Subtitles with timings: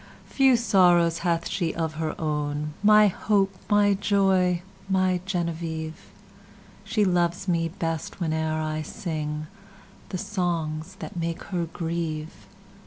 [0.25, 3.53] Few sorrows hath she of her own, My hope!
[3.69, 4.63] my joy!
[4.89, 6.09] my Genevieve!
[6.83, 12.33] She loves me best, whene'er I singThe songs that make her grieve.